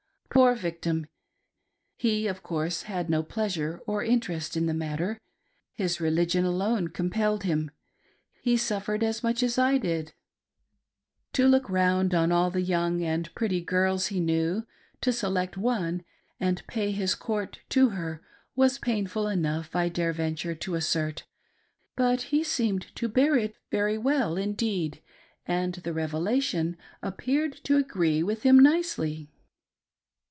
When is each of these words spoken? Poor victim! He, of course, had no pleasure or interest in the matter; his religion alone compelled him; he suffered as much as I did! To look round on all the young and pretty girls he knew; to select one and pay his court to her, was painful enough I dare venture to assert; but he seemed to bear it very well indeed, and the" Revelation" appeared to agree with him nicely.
Poor 0.33 0.55
victim! 0.55 1.07
He, 1.97 2.25
of 2.25 2.41
course, 2.41 2.83
had 2.83 3.09
no 3.09 3.21
pleasure 3.21 3.81
or 3.85 4.01
interest 4.01 4.55
in 4.55 4.65
the 4.65 4.73
matter; 4.73 5.19
his 5.73 5.99
religion 5.99 6.45
alone 6.45 6.87
compelled 6.87 7.43
him; 7.43 7.69
he 8.41 8.55
suffered 8.55 9.03
as 9.03 9.23
much 9.23 9.43
as 9.43 9.57
I 9.57 9.77
did! 9.77 10.13
To 11.33 11.49
look 11.49 11.69
round 11.69 12.13
on 12.13 12.31
all 12.31 12.49
the 12.49 12.61
young 12.61 13.03
and 13.03 13.31
pretty 13.35 13.59
girls 13.59 14.07
he 14.07 14.21
knew; 14.21 14.65
to 15.01 15.11
select 15.11 15.57
one 15.57 16.01
and 16.39 16.65
pay 16.65 16.91
his 16.91 17.13
court 17.13 17.59
to 17.69 17.89
her, 17.89 18.21
was 18.55 18.77
painful 18.79 19.27
enough 19.27 19.75
I 19.75 19.89
dare 19.89 20.13
venture 20.13 20.55
to 20.55 20.75
assert; 20.75 21.25
but 21.97 22.21
he 22.23 22.41
seemed 22.41 22.95
to 22.95 23.09
bear 23.09 23.35
it 23.35 23.57
very 23.69 23.97
well 23.97 24.37
indeed, 24.37 25.01
and 25.45 25.73
the" 25.73 25.91
Revelation" 25.93 26.77
appeared 27.03 27.53
to 27.65 27.75
agree 27.75 28.23
with 28.23 28.43
him 28.43 28.57
nicely. 28.59 29.29